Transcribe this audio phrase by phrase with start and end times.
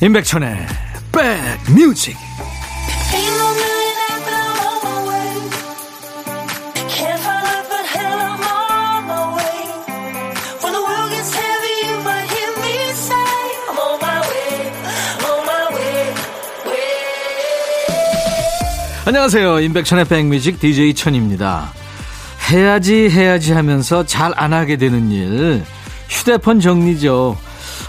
[0.00, 0.56] 임백천의
[1.10, 2.16] 백뮤직.
[19.04, 19.60] 안녕하세요.
[19.60, 21.72] 임백천의 백뮤직 DJ 천입니다.
[22.52, 25.64] 해야지 해야지 하면서 잘 안 하게 되는 일.
[26.08, 27.36] 휴대폰 정리죠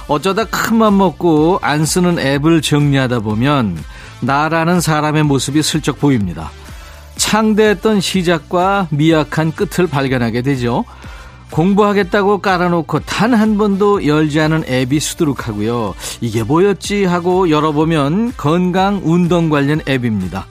[0.10, 3.78] 어쩌다 큰맘 먹고 안 쓰는 앱을 정리하다 보면
[4.22, 6.50] 나라는 사람의 모습이 슬쩍 보입니다.
[7.16, 10.84] 창대했던 시작과 미약한 끝을 발견하게 되죠.
[11.52, 15.94] 공부하겠다고 깔아놓고 단 한 번도 열지 않은 앱이 수두룩하고요.
[16.22, 20.48] 이게 뭐였지 하고 열어보면 건강 운동 관련 앱입니다.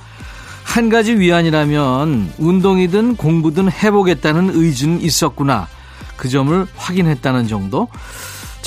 [0.63, 5.67] 한 가지 위안이라면 운동이든 공부든 해보겠다는 의지는 있었구나.
[6.17, 7.89] 그 점을 확인했다는 정도.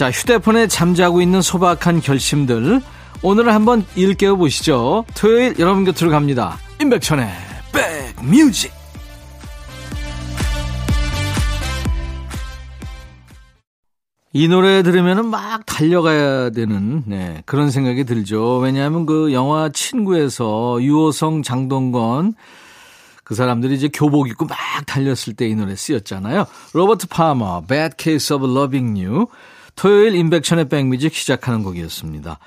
[0.01, 2.81] 자, 휴대폰에 잠자고 있는 소박한 결심들.
[3.21, 5.05] 오늘 한번 일깨워 보시죠.
[5.13, 6.57] 토요일 여러분 곁으로 갑니다.
[6.81, 7.29] 임백천의
[8.17, 8.71] 백뮤직.
[14.33, 18.57] 이 노래 들으면 막 달려가야 되는 네, 그런 생각이 들죠.
[18.57, 22.33] 왜냐하면 그 영화 친구에서 유호성, 장동건
[23.23, 26.47] 그 사람들이 이제 교복 입고 막 달렸을 때 이 노래 쓰였잖아요.
[26.73, 29.27] 로버트 파머, Bad Case of Loving You.
[29.75, 32.39] 토요일 인백천의 백뮤직 시작하는 곡이었습니다.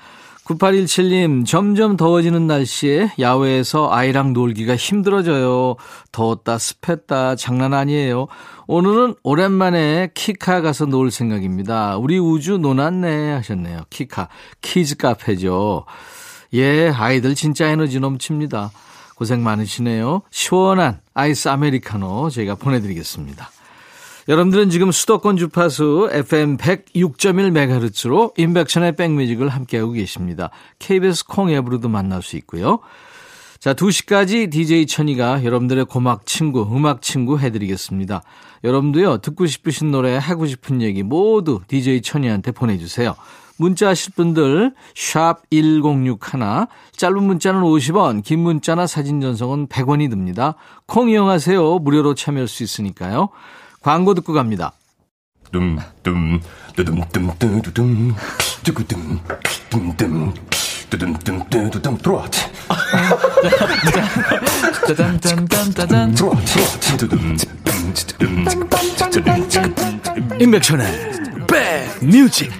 [0.45, 5.75] 9817님, 점점 더워지는 날씨에 야외에서 아이랑 놀기가 힘들어져요.
[6.11, 8.27] 더웠다, 습했다, 장난 아니에요.
[8.67, 11.97] 오늘은 오랜만에 키카 가서 놀 생각입니다.
[11.97, 13.81] 우리 우주 노났네 하셨네요.
[13.89, 14.29] 키카.
[14.61, 15.85] 키즈 카페죠.
[16.53, 18.71] 예, 아이들 진짜 에너지 넘칩니다.
[19.15, 20.21] 고생 많으시네요.
[20.29, 23.49] 시원한 아이스 아메리카노 저희가 보내드리겠습니다.
[24.27, 30.49] 여러분들은 지금 수도권 주파수 FM 106.1MHz로 인백션의 백뮤직을 함께하고 계십니다.
[30.79, 32.79] KBS 콩 앱으로도 만날 수 있고요.
[33.59, 38.23] 자, 2시까지 DJ 천이가 여러분들의 고막 친구, 음악 친구 해드리겠습니다.
[38.63, 43.15] 여러분도요, 듣고 싶으신 노래, 하고 싶은 얘기 모두 DJ 천이한테 보내주세요.
[43.57, 50.55] 문자 하실 분들 샵 1061, 짧은 문자는 50원, 긴 문자나 사진 전송은 100원이 듭니다.
[50.87, 51.79] 콩 이용하세요.
[51.79, 53.29] 무료로 참여할 수 있으니까요.
[53.85, 54.71] 광고 듣고 갑니다.
[55.51, 56.41] 둠둠
[56.75, 58.15] 뚜둠뚜둠뚜둠
[58.63, 59.19] 뚜구둠
[59.69, 60.33] 둠둠
[60.89, 62.39] 뚜둠둠 뚜둠 트로트
[64.87, 66.15] 짜잔짠짠짠짠
[70.39, 71.11] 임백천의
[71.47, 72.51] 백뮤직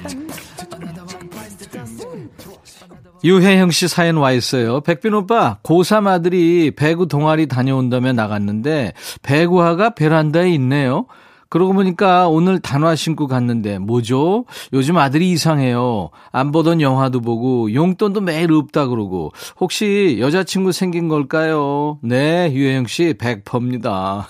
[3.25, 4.81] 유혜영 씨 사연 와 있어요.
[4.81, 8.93] 백빈 오빠, 고3 아들이 배구 동아리 다녀온다며 나갔는데
[9.23, 11.07] 배구화가 베란다에 있네요.
[11.49, 14.45] 그러고 보니까 오늘 단화 신고 갔는데 뭐죠?
[14.73, 16.11] 요즘 아들이 이상해요.
[16.31, 21.97] 안 보던 영화도 보고 용돈도 매일 없다 그러고 혹시 여자친구 생긴 걸까요?
[22.03, 24.27] 네, 유혜영 씨 100%입니다.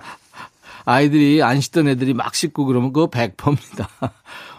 [0.84, 3.88] 아이들이 안 씻던 애들이 막 씻고 그러면 그거 100%입니다.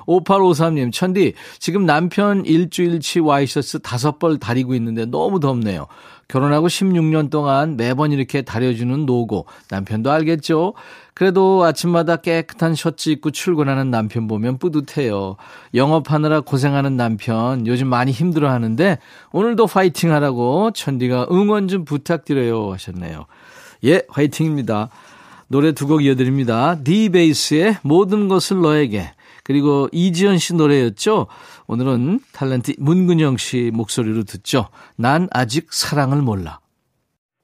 [0.09, 5.87] 5853님, 천디, 지금 남편 일주일치 와이셔츠 다섯 벌 다리고 있는데 너무 덥네요.
[6.27, 9.45] 결혼하고 16년 동안 매번 이렇게 다려주는 노고.
[9.69, 10.73] 남편도 알겠죠?
[11.15, 15.37] 그래도 아침마다 깨끗한 셔츠 입고 출근하는 남편 보면 뿌듯해요.
[15.73, 18.99] 영업하느라 고생하는 남편 요즘 많이 힘들어 하는데
[19.31, 23.25] 오늘도 화이팅 하라고 천디가 응원 좀 부탁드려요 하셨네요.
[23.85, 24.89] 예, 화이팅입니다.
[25.47, 26.77] 노래 두 곡 이어드립니다.
[26.83, 29.11] 디베이스의 모든 것을 너에게
[29.43, 31.27] 그리고 이지연 씨 노래였죠.
[31.67, 34.69] 오늘은 탤런트 문근영 씨 목소리로 듣죠.
[34.95, 36.59] 난 아직 사랑을 몰라.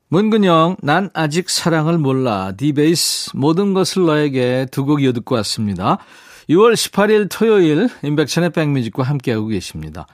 [0.10, 2.54] 문근영, 난 아직 사랑을 몰라.
[2.56, 5.98] 디베이스, 모든 것을 너에게 두 곡 이어 듣고 왔습니다.
[6.50, 10.06] 6월 18일 토요일, 인백천의 백뮤직과 함께하고 계십니다.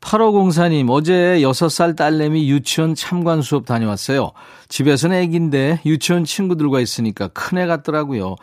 [0.00, 4.32] 8504님, 어제 6살 딸내미 유치원 참관 수업 다녀왔어요.
[4.68, 8.36] 집에서는 애기인데 유치원 친구들과 있으니까 큰애 같더라고요.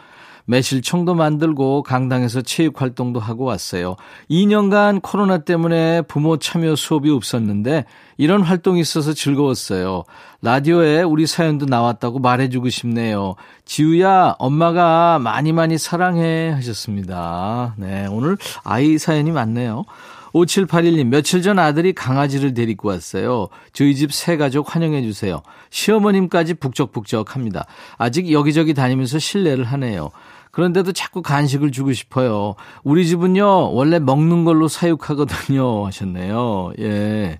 [0.46, 3.96] 매실청도 만들고 강당에서 체육 활동도 하고 왔어요.
[4.30, 7.86] 2년간 코로나 때문에 부모 참여 수업이 없었는데
[8.18, 10.04] 이런 활동이 있어서 즐거웠어요.
[10.42, 13.36] 라디오에 우리 사연도 나왔다고 말해주고 싶네요.
[13.66, 17.76] 지우야, 엄마가 많이 많이 사랑해 하셨습니다.
[17.78, 19.86] 네, 오늘 아이 사연이 많네요.
[20.34, 23.50] 5781님, 며칠 전 아들이 강아지를 데리고 왔어요.
[23.72, 25.44] 저희 집 새 가족 환영해 주세요.
[25.70, 27.66] 시어머님까지 북적북적 합니다.
[27.98, 30.10] 아직 여기저기 다니면서 실례를 하네요.
[30.54, 32.54] 그런데도 자꾸 간식을 주고 싶어요.
[32.84, 35.86] 우리 집은요, 원래 먹는 걸로 사육하거든요.
[35.88, 36.74] 하셨네요.
[36.80, 37.40] 예.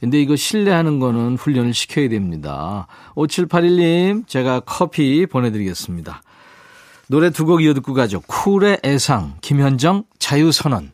[0.00, 2.88] 근데 이거 신뢰하는 거는 훈련을 시켜야 됩니다.
[3.14, 6.20] 5781님, 제가 커피 보내드리겠습니다.
[7.06, 8.20] 노래 두 곡 이어 듣고 가죠.
[8.26, 10.90] 쿨의 애상, 김현정, 자유선언.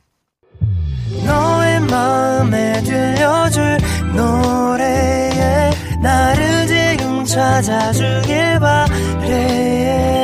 [1.27, 3.79] 너의 마음에 들려줄
[4.15, 5.71] 노래에
[6.03, 10.24] 나를 지금 찾아주길 바래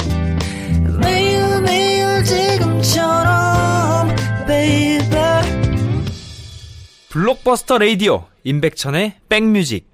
[7.11, 9.85] 블록버스터 레이디오 임백천의 백뮤직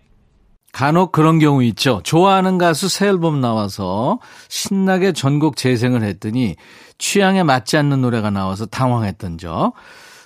[0.72, 2.00] 간혹 그런 경우 있죠.
[2.04, 4.20] 좋아하는 가수 새 앨범 나와서
[4.50, 6.56] 신나게 전곡 재생을 했더니
[7.00, 9.74] 취향에 맞지 않는 노래가 나와서 당황했던 적.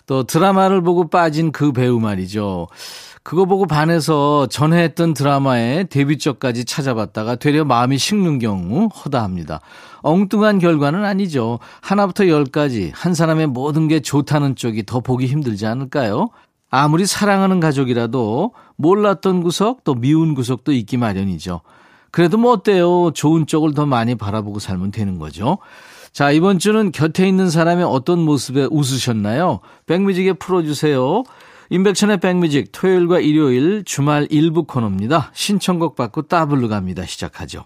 [0.06, 2.68] 또 드라마를 보고 빠진 그 배우 말이죠.
[3.24, 9.62] 그거 보고 반해서 전에 했던 드라마의 데뷔작까지 찾아봤다가 되려 마음이 식는 경우 허다합니다.
[10.02, 11.60] 엉뚱한 결과는 아니죠.
[11.80, 16.32] 하나부터 열까지 한 사람의 모든 게 좋다는 쪽이 더 보기 힘들지 않을까요?
[16.72, 21.62] 아무리 사랑하는 가족이라도 몰랐던 구석 또 미운 구석도 있기 마련이죠.
[22.12, 23.12] 그래도 뭐 어때요?
[23.12, 25.60] 좋은 쪽을 더 많이 바라보고 살면 되는 거죠.
[26.14, 29.60] 자, 이번 주는 곁에 있는 사람의 어떤 모습에 웃으셨나요?
[29.86, 31.24] 백뮤직에 풀어주세요.
[31.70, 35.32] 임백천의 백뮤직 토요일과 일요일 주말 일부 코너입니다.
[35.34, 37.06] 신청곡 받고 따블로 갑니다.
[37.06, 37.66] 시작하죠.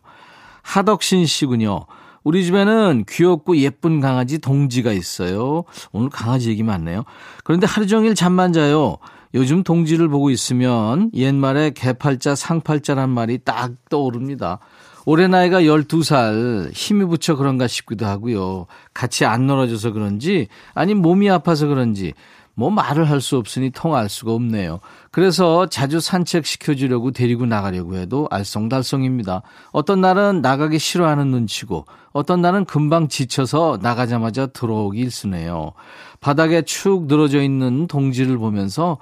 [0.62, 1.86] 하덕신 씨군요.
[2.26, 5.64] 우리 집에는 귀엽고 예쁜 강아지 동지가 있어요.
[5.94, 7.04] 오늘 강아지 얘기 많네요.
[7.44, 8.98] 그런데 하루 종일 잠만 자요.
[9.36, 14.60] 요즘 동지를 보고 있으면 옛말에 개팔자 상팔자란 말이 딱 떠오릅니다.
[15.06, 18.66] 올해 나이가 12살 힘이 붙여 그런가 싶기도 하고요.
[18.94, 22.14] 같이 안 놀아줘서 그런지 아니 몸이 아파서 그런지
[22.56, 24.80] 뭐 말을 할 수 없으니 통할 수가 없네요.
[25.12, 29.42] 그래서 자주 산책시켜주려고 데리고 나가려고 해도 알쏭달쏭입니다.
[29.72, 35.74] 어떤 날은 나가기 싫어하는 눈치고 어떤 날은 금방 지쳐서 나가자마자 들어오기 일쑤네요.
[36.22, 38.98] 바닥에 축 늘어져 있는 동지를 보면서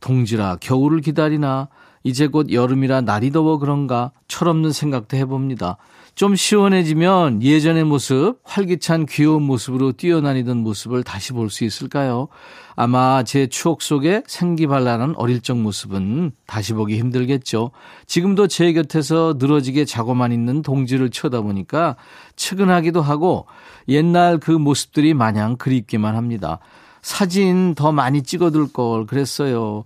[0.00, 1.68] 동지라 겨울을 기다리나
[2.02, 5.76] 이제 곧 여름이라 날이 더워 그런가 철없는 생각도 해봅니다.
[6.14, 12.28] 좀 시원해지면 예전의 모습, 활기찬 귀여운 모습으로 뛰어다니던 모습을 다시 볼 수 있을까요?
[12.76, 17.70] 아마 제 추억 속에 생기발랄한 어릴 적 모습은 다시 보기 힘들겠죠.
[18.06, 21.96] 지금도 제 곁에서 늘어지게 자고만 있는 동지를 쳐다보니까
[22.36, 23.46] 측은하기도 하고
[23.88, 26.58] 옛날 그 모습들이 마냥 그립기만 합니다.
[27.02, 29.84] 사진 더 많이 찍어둘 걸 그랬어요.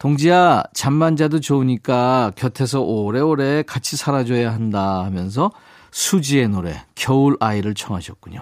[0.00, 5.52] 동지야, 잠만 자도 좋으니까 곁에서 오래오래 같이 살아줘야 한다 하면서
[5.90, 8.40] 수지의 노래, 겨울 아이를 청하셨군요.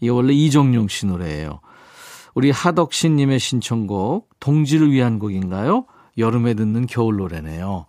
[0.00, 1.60] 이게 원래 이정용 씨 노래예요.
[2.34, 5.86] 우리 하덕신님의 신청곡, 동지를 위한 곡인가요?
[6.18, 7.86] 여름에 듣는 겨울 노래네요.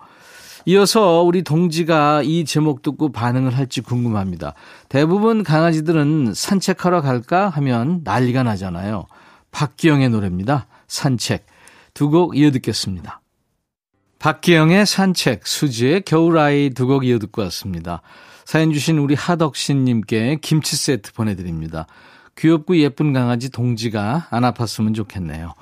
[0.66, 4.54] 이어서 우리 동지가 이 제목 듣고 반응을 할지 궁금합니다.
[4.88, 9.06] 대부분 강아지들은 산책하러 갈까 하면 난리가 나잖아요.
[9.52, 10.68] 박기영의 노래입니다.
[10.88, 11.51] 산책.
[11.94, 13.22] 두 곡 이어 듣겠습니다.
[14.20, 18.02] 박기영의 산책, 수지의 겨울아이 두 곡 이어 듣고 왔습니다.
[18.46, 21.88] 사연 주신 우리 하덕신님께 김치 세트 보내드립니다.
[22.38, 25.54] 귀엽고 예쁜 강아지 동지가 안 아팠으면 좋겠네요.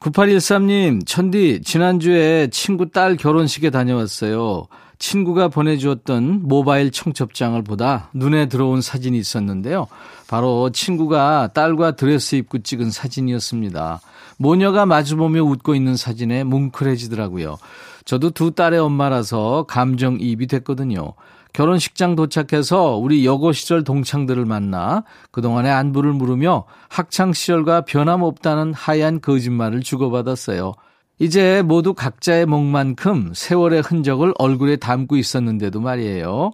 [0.00, 4.66] 9813님, 천디, 지난주에 친구 딸 결혼식에 다녀왔어요.
[4.98, 9.86] 친구가 보내주었던 모바일 청첩장을 보다 눈에 들어온 사진이 있었는데요.
[10.28, 14.00] 바로 친구가 딸과 드레스 입고 찍은 사진이었습니다.
[14.38, 17.56] 모녀가 마주보며 웃고 있는 사진에 뭉클해지더라고요.
[18.04, 21.14] 저도 두 딸의 엄마라서 감정이입이 됐거든요.
[21.54, 29.80] 결혼식장 도착해서 우리 여고 시절 동창들을 만나 그동안의 안부를 물으며 학창 시절과 변함없다는 하얀 거짓말을
[29.80, 30.74] 주고받았어요.
[31.18, 36.52] 이제 모두 각자의 몫만큼 세월의 흔적을 얼굴에 담고 있었는데도 말이에요.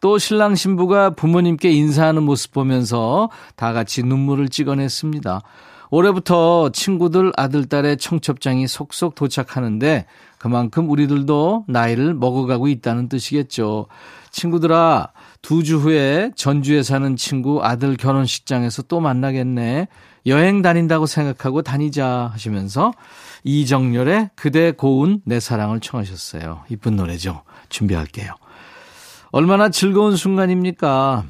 [0.00, 5.40] 또 신랑 신부가 부모님께 인사하는 모습 보면서 다 같이 눈물을 찍어냈습니다.
[5.90, 10.06] 올해부터 친구들 아들딸의 청첩장이 속속 도착하는데
[10.38, 13.86] 그만큼 우리들도 나이를 먹어가고 있다는 뜻이겠죠.
[14.30, 15.08] 친구들아,
[15.44, 19.88] 두 주 후에 전주에 사는 친구 아들 결혼식장에서 또 만나겠네.
[20.26, 22.92] 여행 다닌다고 생각하고 다니자 하시면서
[23.44, 26.62] 이정열의 그대 고운 내 사랑을 청하셨어요.
[26.70, 27.42] 이쁜 노래죠.
[27.68, 28.32] 준비할게요.
[29.32, 31.24] 얼마나 즐거운 순간입니까?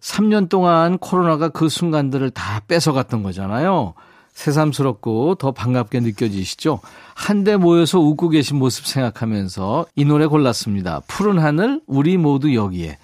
[0.00, 3.94] 3년 동안 코로나가 그 순간들을 다 뺏어갔던 거잖아요.
[4.32, 6.80] 새삼스럽고 더 반갑게 느껴지시죠?
[7.14, 11.02] 한데 모여서 웃고 계신 모습 생각하면서 이 노래 골랐습니다.
[11.06, 12.98] 푸른 하늘, 우리 모두 여기에.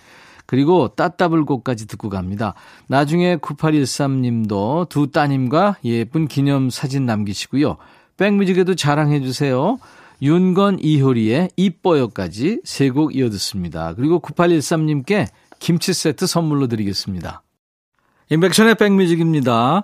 [0.48, 2.54] 그리고 따따블곡까지 듣고 갑니다.
[2.86, 7.76] 나중에 9813님도 두 따님과 예쁜 기념 사진 남기시고요.
[8.16, 9.78] 백뮤직에도 자랑해 주세요.
[10.22, 13.92] 윤건 이효리의 이뻐요까지 세 곡 이어 듣습니다.
[13.94, 15.26] 그리고 9813님께
[15.58, 17.42] 김치 세트 선물로 드리겠습니다.
[18.30, 19.82] 인백션의 백뮤직입니다.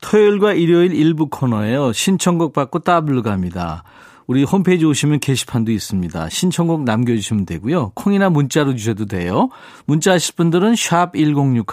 [0.00, 1.92] 토요일과 일요일 일부 코너에요.
[1.92, 3.82] 신청곡 받고 따블로 갑니다.
[4.26, 6.28] 우리 홈페이지 오시면 게시판도 있습니다.
[6.30, 7.92] 신청곡 남겨주시면 되고요.
[7.94, 9.50] 콩이나 문자로 주셔도 돼요.
[9.84, 11.64] 문자 하실 분들은 샵 1061,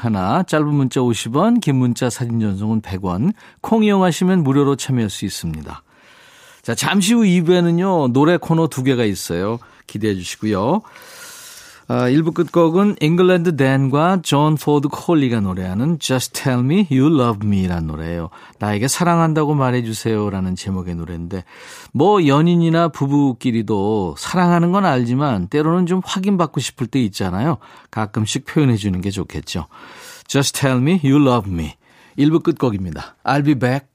[0.47, 5.83] 짧은 문자 50원, 긴 문자 사진 전송은 100원, 콩 이용하시면 무료로 참여할 수 있습니다.
[6.61, 9.59] 자, 잠시 후 2부에는요, 노래 코너 두 개가 있어요.
[9.87, 10.81] 기대해 주시고요.
[11.93, 17.87] 아, 1부 끝곡은 잉글랜드 댄과 존 포드 콜리가 노래하는 Just Tell Me You Love Me라는
[17.87, 18.29] 노래예요.
[18.59, 21.43] 나에게 사랑한다고 말해주세요 라는 제목의 노래인데
[21.91, 27.57] 뭐 연인이나 부부끼리도 사랑하는 건 알지만 때로는 좀 확인받고 싶을 때 있잖아요.
[27.91, 29.67] 가끔씩 표현해 주는 게 좋겠죠.
[30.27, 31.73] Just Tell Me You Love Me
[32.17, 33.17] 1부 끝곡입니다.
[33.25, 33.85] I'll be back.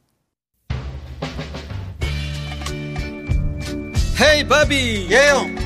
[4.20, 5.65] 헤이 바비 예영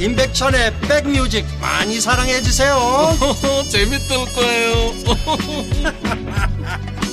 [0.00, 2.76] 임백천의 백뮤직 많이 사랑해 주세요
[3.68, 4.92] 재밌을 거예요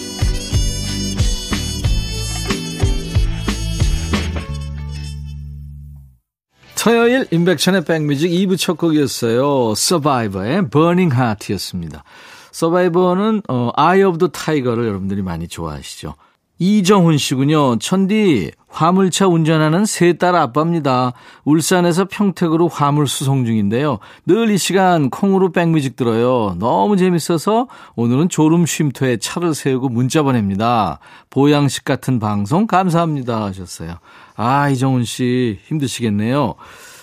[6.86, 9.74] 토요일 인백션의 백뮤직 2부 첫 곡이었어요.
[9.74, 12.04] 서바이버의 Burning Heart였습니다.
[12.52, 16.14] 서바이버는 어, Eye of the Tiger를 여러분들이 많이 좋아하시죠.
[16.58, 17.80] 이정훈 씨군요.
[17.80, 21.14] 천디 화물차 운전하는 세 딸 아빠입니다.
[21.44, 24.00] 울산에서 평택으로 화물 수송 중인데요.
[24.26, 26.56] 늘 이 시간 콩으로 백뮤직 들어요.
[26.60, 31.00] 너무 재밌어서 오늘은 졸음 쉼터에 차를 세우고 문자 보냅니다.
[31.30, 33.96] 보양식 같은 방송 감사합니다 하셨어요.
[34.36, 36.56] 아 이정훈 씨 힘드시겠네요.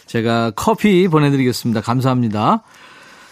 [0.06, 1.80] 제가 커피 보내드리겠습니다.
[1.80, 2.62] 감사합니다.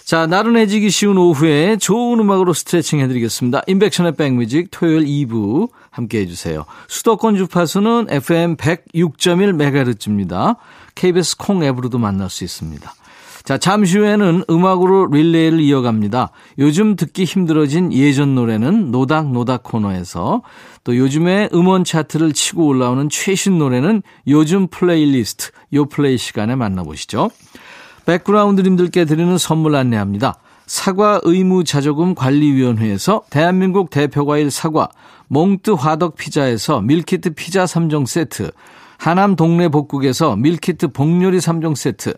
[0.04, 3.62] 자, 나른해지기 쉬운 오후에 좋은 음악으로 스트레칭 해드리겠습니다.
[3.68, 6.64] 임백천의 백뮤직 토요일 2부 함께 해주세요.
[6.88, 10.56] 수도권 주파수는 FM 106.1MHz입니다.
[10.94, 12.94] KBS 콩 앱으로도 만날 수 있습니다.
[13.44, 16.30] 자, 잠시 후에는 음악으로 릴레이를 이어갑니다.
[16.58, 20.42] 요즘 듣기 힘들어진 예전 노래는 노닥노닥 코너에서
[20.84, 27.30] 또 요즘에 음원 차트를 치고 올라오는 최신 노래는 요즘 플레이리스트 요 플레이 시간에 만나보시죠.
[28.06, 30.36] 백그라운드님들께 드리는 선물 안내합니다.
[30.66, 34.88] 사과 의무 자조금 관리위원회에서 대한민국 대표과일 사과,
[35.32, 38.50] 몽뜨 화덕 피자에서 밀키트 피자 3종 세트,
[38.98, 42.14] 하남 동네 복국에서 밀키트 복요리 3종 세트,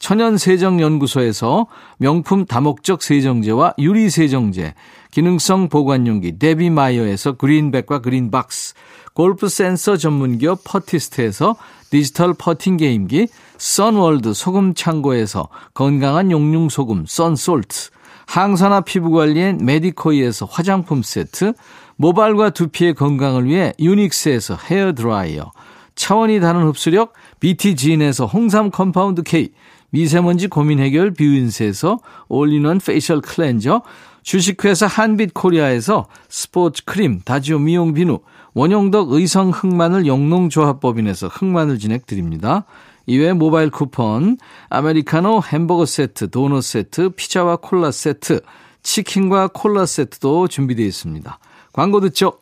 [0.00, 1.68] 천연 세정 연구소에서
[1.98, 4.74] 명품 다목적 세정제와 유리 세정제,
[5.12, 8.74] 기능성 보관용기 데비마이어에서 그린백과 그린박스,
[9.14, 11.54] 골프 센서 전문기업 퍼티스트에서
[11.90, 17.90] 디지털 퍼팅 게임기, 선월드 소금 창고에서 건강한 용융 소금 썬솔트,
[18.26, 21.54] 항산화 피부 관리엔 메디코이에서 화장품 세트,
[21.96, 25.50] 모발과 두피의 건강을 위해 유닉스에서 헤어 드라이어,
[25.94, 29.50] 차원이 다른 흡수력 BT진에서 홍삼 compound K,
[29.90, 31.98] 미세먼지 고민 해결 뷰인스에서
[32.28, 33.82] 올인원 페이셜 클렌저,
[34.22, 38.18] 주식회사 한빛코리아에서 스포츠 크림 다지오 미용 비누,
[38.54, 42.64] 원용덕 의성 흑마늘 영농조합법인에서 흑마늘 진행 드립니다.
[43.06, 44.36] 이외에 모바일 쿠폰,
[44.68, 48.40] 아메리카노 햄버거 세트, 도넛 세트, 피자와 콜라 세트,
[48.82, 51.38] 치킨과 콜라 세트도 준비되어 있습니다.
[51.76, 52.38] 광고 듣죠?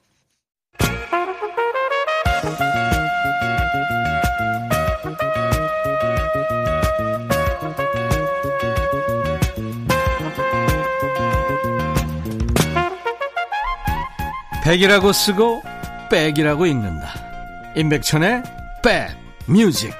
[14.62, 15.62] 백이라고 쓰고
[16.08, 17.08] 백이라고 읽는다.
[17.74, 18.44] 임백천의
[18.84, 19.16] 백
[19.48, 19.92] 뮤직.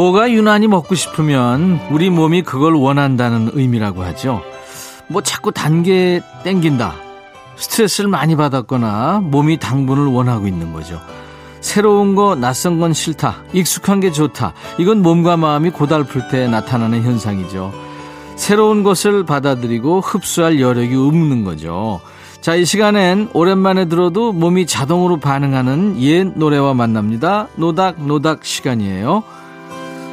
[0.00, 4.40] 뭐가 유난히 먹고 싶으면 우리 몸이 그걸 원한다는 의미라고 하죠.
[5.08, 6.94] 뭐 자꾸 단 게 땡긴다.
[7.56, 10.98] 스트레스를 많이 받았거나 몸이 당분을 원하고 있는 거죠.
[11.60, 13.42] 새로운 거 낯선 건 싫다.
[13.52, 14.54] 익숙한 게 좋다.
[14.78, 17.70] 이건 몸과 마음이 고달플 때 나타나는 현상이죠.
[18.36, 22.00] 새로운 것을 받아들이고 흡수할 여력이 없는 거죠.
[22.40, 27.48] 자, 이 시간엔 오랜만에 들어도 몸이 자동으로 반응하는 옛 노래와 만납니다.
[27.56, 29.24] 노닥노닥 시간이에요.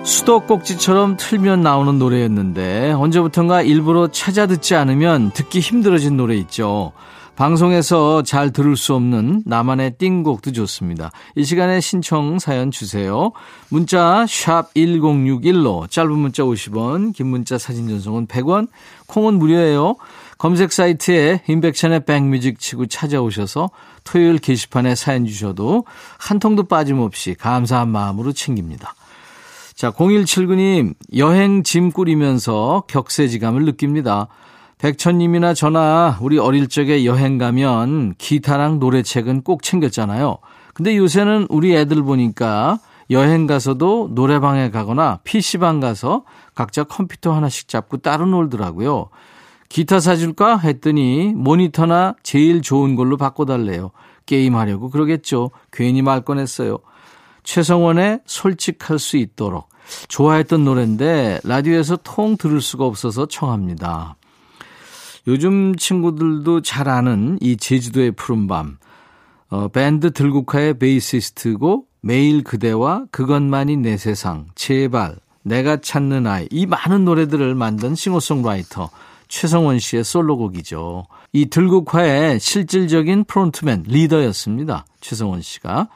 [0.07, 6.93] 수도꼭지처럼 틀면 나오는 노래였는데 언제부턴가 일부러 찾아 듣지 않으면 듣기 힘들어진 노래 있죠.
[7.35, 11.11] 방송에서 잘 들을 수 없는 나만의 띵곡도 좋습니다.
[11.35, 13.33] 이 시간에 신청 사연 주세요.
[13.67, 18.69] 문자 1061로 짧은 문자 50원, 긴 문자 사진 전송은 100원,
[19.07, 19.97] 콩은 무료예요.
[20.37, 23.71] 검색 사이트에 인백션의 백뮤직 치고 찾아오셔서
[24.05, 25.83] 토요일 게시판에 사연 주셔도
[26.17, 28.95] 한 통도 빠짐없이 감사한 마음으로 챙깁니다.
[29.77, 34.27] 자, 0179님, 여행 짐 꾸리면서 격세지감을 느낍니다.
[34.79, 40.39] 백천님이나 저나 우리 어릴 적에 여행 가면 기타랑 노래책은 꼭 챙겼잖아요.
[40.73, 42.79] 근데 요새는 우리 애들 보니까
[43.11, 46.23] 여행 가서도 노래방에 가거나 PC방 가서
[46.55, 49.09] 각자 컴퓨터 하나씩 잡고 따로 놀더라고요.
[49.69, 50.57] 기타 사줄까?
[50.57, 53.91] 했더니 모니터나 제일 좋은 걸로 바꿔달래요.
[54.25, 55.51] 게임하려고 그러겠죠.
[55.71, 56.79] 괜히 말 꺼냈어요.
[57.47, 59.69] 최성원의 솔직할 수 있도록.
[60.09, 64.17] 좋아했던 노래인데 라디오에서 통 들을 수가 없어서 청합니다.
[65.27, 68.77] 요즘 친구들도 잘 아는 이 제주도의 푸른밤.
[69.49, 77.05] 어, 밴드 들국화의 베이시스트고 매일 그대와 그것만이 내 세상, 제발, 내가 찾는 아이 이 많은
[77.05, 78.89] 노래들을 만든 싱어송라이터
[79.29, 81.05] 최성원 씨의 솔로곡이죠.
[81.31, 84.85] 이 들국화의 실질적인 프론트맨 리더였습니다.
[84.99, 85.87] 최성원 씨가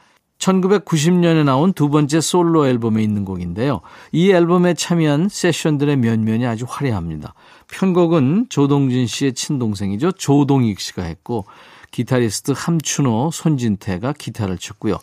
[0.42, 3.80] 1990년에 나온 두 번째 솔로 앨범에 있는 곡인데요.
[4.10, 7.34] 이 앨범에 참여한 세션들의 면면이 아주 화려합니다.
[7.68, 10.12] 편곡은 조동진 씨의 친동생이죠.
[10.12, 11.46] 조동익 씨가 했고
[11.92, 14.98] 기타리스트 함춘호, 손진태가 기타를 쳤고요.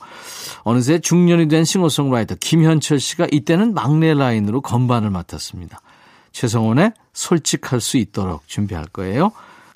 [0.64, 5.80] 어느새 중년이 된 싱어송라이터 김현철 씨가 이때는 막내 라인으로 건반을 맡았습니다.
[6.32, 9.32] 최성원의 솔직할 수 있도록 준비할 거예요.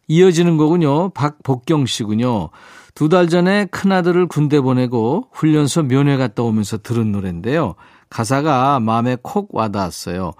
[0.07, 1.09] 이어지는 곡은요.
[1.09, 2.49] 박복경 씨군요.
[2.95, 7.75] 두 달 전에 큰아들을 군대 보내고 훈련소 면회 갔다 오면서 들은 노래인데요.
[8.09, 10.33] 가사가 마음에 콕 와닿았어요.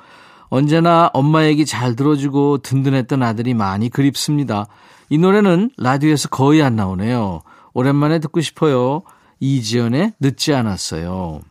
[0.49, 4.67] 언제나 엄마 얘기 잘 들어주고 든든했던 아들이 많이 그립습니다.
[5.09, 7.41] 이 노래는 라디오에서 거의 안 나오네요.
[7.73, 9.01] 오랜만에 듣고 싶어요.
[9.39, 11.41] 이지연의 늦지 않았어요.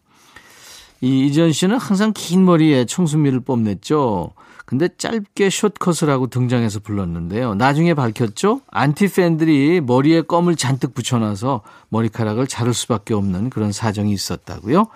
[1.02, 4.32] 이 이지연 씨는 항상 긴 머리에 청순미를 뽐냈죠.
[4.64, 7.56] 근데 짧게 숏컷을 하고 등장해서 불렀는데요.
[7.56, 8.62] 나중에 밝혔죠?
[8.70, 14.86] 안티 팬들이 머리에 껌을 잔뜩 붙여놔서 머리카락을 자를 수밖에 없는 그런 사정이 있었다고요.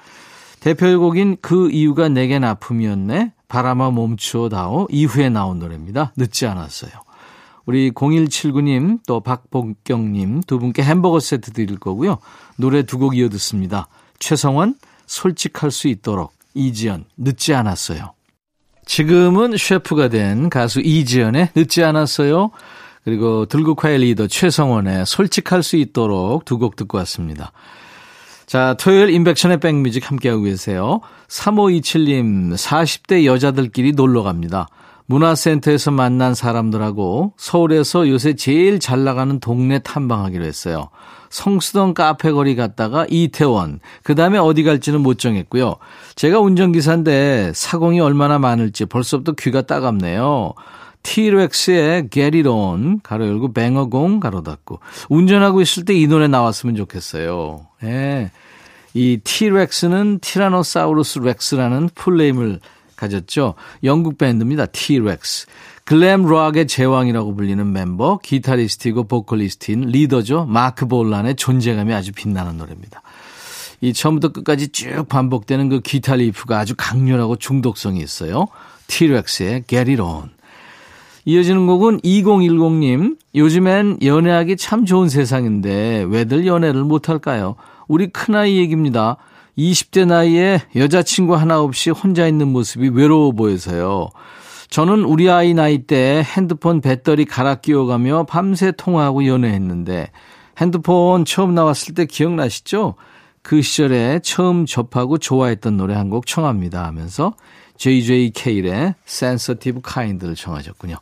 [0.61, 3.33] 대표곡인 그 이유가 내겐 아픔이었네.
[3.49, 6.13] 바람아 멈추어 다오 이후에 나온 노래입니다.
[6.17, 6.93] 늦지 않았어요.
[7.67, 12.19] 우리 0179님 또 박복경님 두 분께 햄버거 세트 드릴 거고요.
[12.57, 13.89] 노래 두 곡 이어 듣습니다.
[14.21, 18.13] 최성원 솔직할 수 있도록 이지연 늦지 않았어요.
[18.87, 22.51] 지금은 셰프가 된 가수 이지연의 늦지 않았어요.
[23.05, 27.53] 그리고 들국화의 리더 최성원의 솔직할 수 있도록 두 곡 듣고 왔습니다.
[28.47, 31.01] 자, 토요일 인백션의 백뮤직 함께하고 계세요.
[31.29, 34.69] 3527님, 40대 여자들끼리 놀러 갑니다.
[35.07, 40.91] 문화센터에서 만난 사람들하고 서울에서 요새 제일 잘 나가는 동네 탐방하기로 했어요.
[41.31, 45.77] 성수동 카페 거리 갔다가 이태원, 그 다음에 어디 갈지는 못 정했고요.
[46.15, 50.55] 제가 운전기사인데 사공이 얼마나 많을지 벌써부터 귀가 따갑네요.
[51.03, 52.09] 티렉스의
[52.47, 54.81] On, 가로 열고 Bang a Gong, 가로 닫고.
[55.09, 57.67] 운전하고 있을 때 이 노래 나왔으면 좋겠어요.
[57.85, 58.33] 예.
[58.93, 62.61] 이 티렉스는 티라노사우루스 렉스라는 풀네임을
[62.97, 63.55] 가졌죠.
[63.85, 64.67] 영국 밴드입니다.
[64.67, 65.47] 티렉스.
[65.85, 70.47] glam rock의 제왕이라고 불리는 멤버, 기타리스트이고 보컬리스트인 리더죠.
[70.47, 73.03] 마크 볼란의 존재감이 아주 빛나는 노래입니다.
[73.81, 78.49] 이 처음부터 끝까지 쭉 반복되는 그 기타 리프가 아주 강렬하고 중독성이 있어요.
[78.89, 80.31] 티렉스의 Get It On.
[81.25, 83.17] 이어지는 곡은 2010님.
[83.35, 87.57] 요즘엔 연애하기 참 좋은 세상인데 왜들 연애를 못할까요?
[87.89, 89.17] 우리 큰아이 얘기입니다.
[89.59, 94.11] 20대 나이에 여자친구 하나 없이 혼자 있는 모습이 외로워 보여서요.
[94.69, 100.11] 저는 우리 아이 나이 때 핸드폰 배터리 갈아 끼워가며 밤새 통화하고 연애했는데
[100.59, 102.95] 핸드폰 처음 나왔을 때 기억나시죠?
[103.43, 107.35] 그 시절에 처음 접하고 좋아했던 노래 한 곡 청합니다 하면서
[107.77, 110.97] JJ 케일의 Sensitive Kind를 청하셨군요.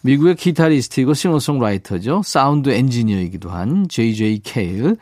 [0.00, 2.22] 미국의 기타리스트이고 싱어송라이터죠.
[2.24, 4.96] 사운드 엔지니어이기도 한 JJ 케일.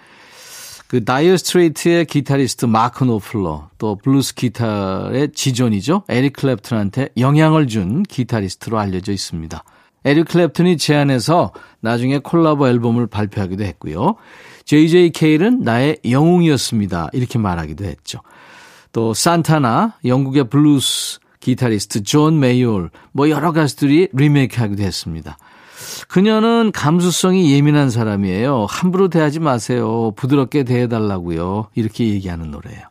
[0.93, 6.03] 그 다이어 스트레이트의 기타리스트 마크 노플러, 또 블루스 기타의 지존이죠.
[6.11, 9.65] 에릭 클랩튼한테 영향을 준 기타리스트로 알려져 있습니다.
[10.05, 14.17] 에릭 클랩튼이 제안해서 나중에 콜라보 앨범을 발표하기도 했고요.
[14.67, 17.09] JJ 케일은 나의 영웅이었습니다.
[17.15, 18.21] 이렇게 말하기도 했죠.
[18.93, 25.39] 또 산타나 영국의 블루스 기타리스트 존 메이올 뭐 여러 가수들이 리메이크하기도 했습니다.
[26.09, 28.67] 그녀는 감수성이 예민한 사람이에요.
[28.69, 30.13] 함부로 대하지 마세요.
[30.17, 31.69] 부드럽게 대해달라고요.
[31.75, 32.83] 이렇게 얘기하는 노래예요.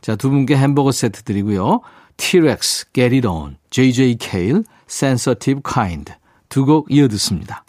[0.00, 1.80] 자, 두 분께 햄버거 세트 드리고요.
[2.16, 6.12] T-Rex, Get It On, JJ Cale, Sensitive Kind
[6.48, 7.64] 두 곡 이어 듣습니다.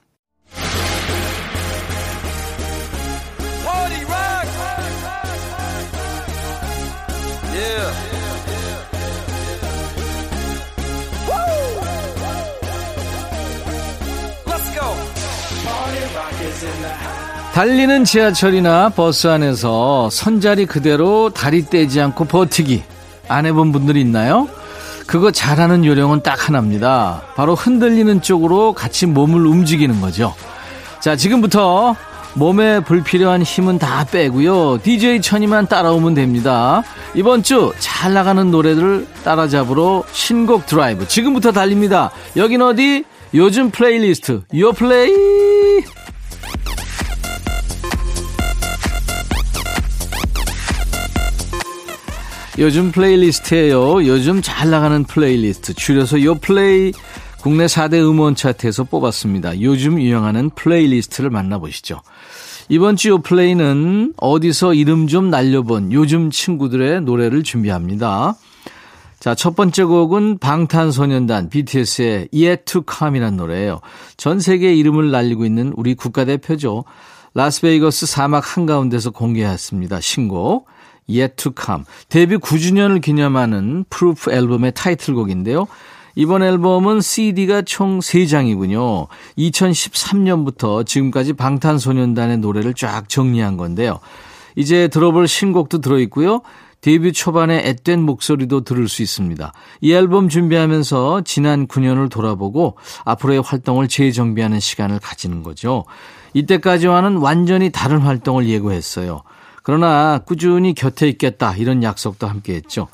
[17.54, 22.84] 달리는 지하철이나 버스 안에서 선자리 그대로 다리 떼지 않고 버티기
[23.28, 24.48] 안 해본 분들이 있나요?
[25.08, 27.24] 그거 잘하는 요령은 딱 하나입니다.
[27.36, 30.34] 바로 흔들리는 쪽으로 같이 몸을 움직이는 거죠.
[31.00, 31.96] 자, 지금부터
[32.36, 34.80] 몸에 불필요한 힘은 다 빼고요.
[34.84, 36.84] DJ 천이만 따라오면 됩니다.
[37.16, 41.08] 이번 주 잘 나가는 노래들을 따라잡으러 신곡 드라이브.
[41.08, 42.12] 지금부터 달립니다.
[42.38, 43.04] 여긴 어디?
[43.34, 44.44] 요즘 플레이리스트.
[44.58, 45.59] 요 플레이!
[52.60, 54.06] 요즘 플레이리스트예요.
[54.06, 55.74] 요즘 잘 나가는 플레이리스트.
[55.74, 56.92] 줄여서 요 플레이
[57.42, 59.62] 국내 4대 음원 차트에서 뽑았습니다.
[59.62, 62.02] 요즘 유행하는 플레이리스트를 만나보시죠.
[62.68, 68.36] 이번 주 요 플레이는 어디서 이름 좀 날려본 요즘 친구들의 노래를 준비합니다.
[69.22, 73.80] 자, 첫 번째 곡은 방탄소년단 BTS의 Yet to Come이라는 노래예요.
[74.18, 76.84] 전 세계에 이름을 날리고 있는 우리 국가대표죠.
[77.34, 80.02] 라스베이거스 사막 한가운데서 공개했습니다.
[80.02, 80.68] 신곡.
[81.10, 81.84] Yet to Come.
[82.08, 85.68] 데뷔 9주년을 기념하는 프루프 앨범의 타이틀곡인데요.
[86.16, 89.08] 이번 앨범은 CD가 총 3장이군요.
[89.38, 94.00] 2013년부터 지금까지 방탄소년단의 노래를 쫙 정리한 건데요.
[94.56, 96.42] 이제 들어볼 신곡도 들어있고요.
[96.82, 99.54] 데뷔 초반에 앳된 목소리도 들을 수 있습니다.
[99.82, 105.86] 이 앨범 준비하면서 지난 9년을 돌아보고 앞으로의 활동을 재정비하는 시간을 가지는 거죠.
[106.34, 109.24] 이때까지와는 완전히 다른 활동을 예고했어요.
[109.64, 112.88] 그러나 꾸준히 곁에 있겠다 이런 약속도 함께 했죠.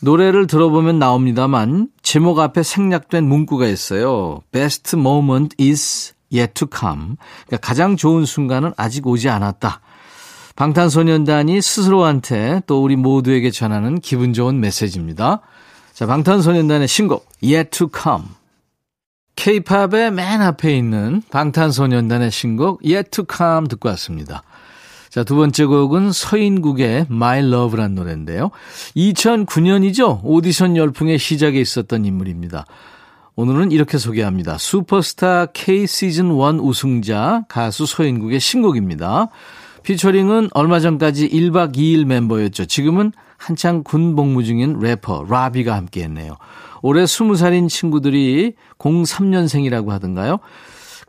[0.00, 4.40] 노래를 들어보면 나옵니다만 제목 앞에 생략된 문구가 있어요.
[4.50, 7.16] Best moment is yet to come.
[7.46, 9.80] 그러니까 가장 좋은 순간은 아직 오지 않았다.
[10.56, 15.40] 방탄소년단이 스스로한테 또 우리 모두에게 전하는 기분 좋은 메시지입니다.
[15.94, 18.24] 자, 방탄소년단의 신곡 Yet to Come.
[19.36, 24.42] K-팝의 맨 앞에 있는 방탄소년단의 신곡 Yet to Come 듣고 왔습니다.
[25.12, 28.50] 자, 두 번째 곡은 서인국의 My Love란 노래인데요.
[28.96, 30.20] 2009년이죠.
[30.24, 32.64] 오디션 열풍의 시작에 있었던 인물입니다.
[33.36, 34.56] 오늘은 이렇게 소개합니다.
[34.56, 39.28] 슈퍼스타 K 시즌 1 우승자 가수 서인국의 신곡입니다.
[39.82, 42.64] 피처링은 얼마 전까지 1박 2일 멤버였죠.
[42.64, 46.38] 지금은 한창 군 복무 중인 래퍼 라비가 함께 했네요.
[46.80, 50.38] 올해 20살인 친구들이 03년생이라고 하던가요?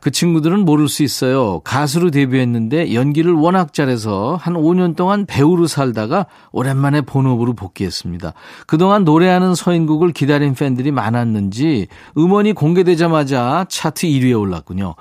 [0.03, 1.61] 그 친구들은 모를 수 있어요.
[1.61, 8.33] 가수로 데뷔했는데 연기를 워낙 잘해서 한 5년 동안 배우로 살다가 오랜만에 본업으로 복귀했습니다.
[8.67, 11.87] 그동안 노래하는 서인국을 기다린 팬들이 많았는지
[12.17, 14.95] 음원이 공개되자마자 차트 1위에 올랐군요.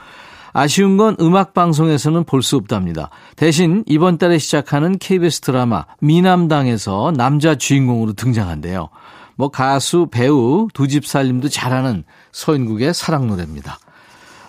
[0.52, 3.10] 아쉬운 건 음악 방송에서는 볼 수 없답니다.
[3.34, 8.88] 대신 이번 달에 시작하는 KBS 드라마 미남당에서 남자 주인공으로 등장한대요.
[9.34, 13.80] 뭐 가수, 배우, 두 집 살림도 잘하는 서인국의 사랑 노래입니다.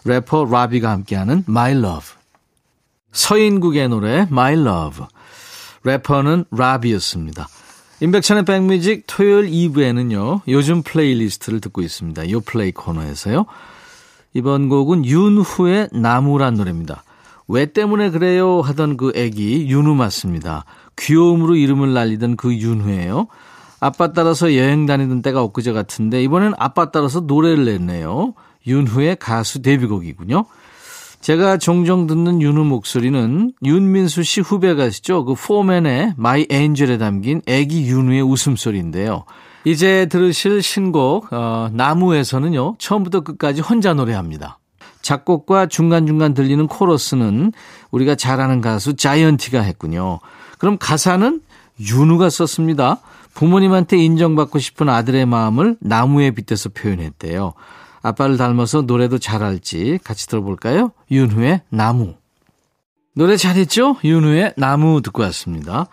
[0.05, 2.15] 래퍼 라비가 함께하는 My Love.
[3.11, 5.05] 서인국의 노래 My Love.
[5.83, 7.47] 래퍼는 라비였습니다.
[8.01, 10.41] 임백천의 백뮤직 토요일 2부에는요.
[10.47, 12.29] 요즘 플레이리스트를 듣고 있습니다.
[12.31, 13.45] 요 플레이 코너에서요.
[14.33, 17.03] 이번 곡은 윤후의 나무란 노래입니다.
[17.47, 20.65] 왜 때문에 그래요 하던 그 애기 윤후 맞습니다.
[20.97, 23.27] 귀여움으로 이름을 날리던 그 윤후예요.
[23.79, 28.33] 아빠 따라서 여행 다니던 때가 엊그제 같은데 이번엔 아빠 따라서 노래를 냈네요.
[28.67, 30.45] 윤후의 가수 데뷔곡이군요.
[31.21, 35.23] 제가 종종 듣는 윤후 목소리는 윤민수 씨 후배 가수죠.
[35.23, 39.23] 그 포맨의 My Angel에 담긴 애기 윤후의 웃음소리인데요.
[39.63, 42.76] 이제 들으실 신곡 어, 나무에서는요.
[42.78, 44.60] 처음부터 끝까지 혼자 노래합니다.
[45.02, 47.54] 작곡과 중간중간 들리는 코러스는
[47.91, 50.19] 우리가 잘 아는 가수 자이언티가 했군요.
[50.58, 51.41] 그럼 가사는
[51.80, 52.99] 윤우가 썼습니다.
[53.34, 57.54] 부모님한테 인정받고 싶은 아들의 마음을 나무에 빗대서 표현했대요.
[58.03, 60.91] 아빠를 닮아서 노래도 잘할지 같이 들어볼까요?
[61.09, 62.13] 윤후의 나무.
[63.15, 63.97] 노래 잘했죠?
[64.03, 65.87] 윤후의 나무 듣고 왔습니다.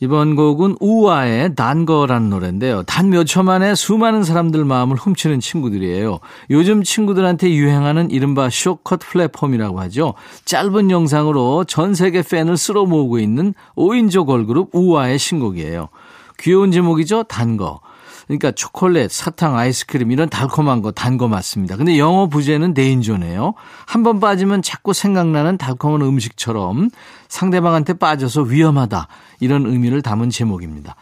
[0.00, 2.84] 이번 곡은 우아의 단거란 노래인데요.
[2.84, 6.20] 단 몇 초 만에 수많은 사람들 마음을 훔치는 친구들이에요.
[6.50, 10.14] 요즘 친구들한테 유행하는 이른바 쇼컷 플랫폼이라고 하죠.
[10.44, 15.88] 짧은 영상으로 전 세계 팬을 쓸어 모으고 있는 5인조 걸그룹 우아의 신곡이에요.
[16.38, 17.24] 귀여운 제목이죠.
[17.24, 17.80] 단거.
[18.28, 21.76] 그러니까 초콜릿, 사탕, 아이스크림 이런 달콤한 거, 단 거 맞습니다.
[21.76, 23.54] 근데 영어 부제는 대인조네요.
[23.86, 26.90] 한 번 빠지면 자꾸 생각나는 달콤한 음식처럼
[27.28, 29.08] 상대방한테 빠져서 위험하다.
[29.40, 30.94] 이런 의미를 담은 제목입니다.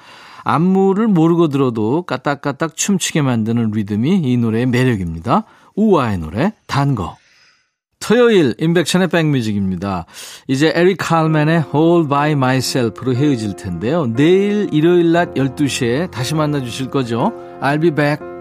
[0.45, 5.45] 안무를 모르고 들어도 까딱까딱 춤추게 만드는 리듬이 이 노래의 매력입니다.
[5.75, 7.17] 우아의 노래, 단 거.
[8.07, 10.07] 토요일 인백션의 백뮤직입니다.
[10.47, 14.07] 이제 에릭 칼맨의 All By Myself로 헤어질 텐데요.
[14.07, 17.33] 내일 일요일 낮 12시에 다시 만나주실 거죠?
[17.61, 18.36] I'll be back.